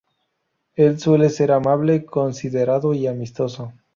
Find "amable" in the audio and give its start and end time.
1.51-2.05